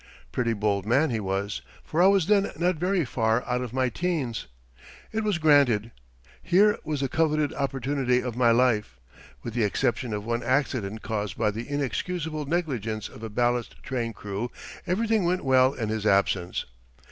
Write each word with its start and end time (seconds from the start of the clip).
Pretty 0.31 0.53
bold 0.53 0.87
man 0.87 1.11
he 1.11 1.19
was, 1.19 1.61
for 1.83 2.01
I 2.01 2.07
was 2.07 2.25
then 2.25 2.49
not 2.57 2.77
very 2.77 3.05
far 3.05 3.45
out 3.45 3.61
of 3.61 3.71
my 3.71 3.87
teens. 3.87 4.47
It 5.11 5.23
was 5.23 5.37
granted. 5.37 5.91
Here 6.41 6.79
was 6.83 7.01
the 7.01 7.07
coveted 7.07 7.53
opportunity 7.53 8.19
of 8.19 8.35
my 8.35 8.49
life. 8.49 8.99
With 9.43 9.53
the 9.53 9.63
exception 9.63 10.11
of 10.11 10.25
one 10.25 10.41
accident 10.41 11.03
caused 11.03 11.37
by 11.37 11.51
the 11.51 11.69
inexcusable 11.69 12.45
negligence 12.47 13.09
of 13.09 13.21
a 13.21 13.29
ballast 13.29 13.75
train 13.83 14.11
crew, 14.11 14.49
everything 14.87 15.23
went 15.23 15.45
well 15.45 15.71
in 15.71 15.89
his 15.89 16.07
absence. 16.07 16.65